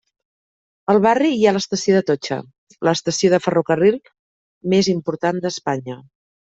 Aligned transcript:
Al 0.93 0.99
barri 1.05 1.29
hi 1.33 1.45
ha 1.49 1.53
l'Estació 1.57 1.95
d'Atocha, 1.99 2.39
l'estació 2.91 3.33
de 3.37 3.43
ferrocarril 3.49 4.03
més 4.77 4.95
important 4.99 5.47
d'Espanya. 5.49 6.05